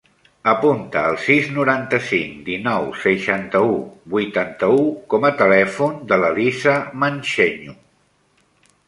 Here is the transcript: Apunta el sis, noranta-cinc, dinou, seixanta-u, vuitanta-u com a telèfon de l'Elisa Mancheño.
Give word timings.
Apunta 0.51 1.01
el 1.09 1.17
sis, 1.25 1.49
noranta-cinc, 1.57 2.39
dinou, 2.47 2.87
seixanta-u, 3.01 3.75
vuitanta-u 4.15 4.81
com 5.15 5.29
a 5.29 5.31
telèfon 5.43 6.01
de 6.13 6.19
l'Elisa 6.23 6.75
Mancheño. 7.05 7.77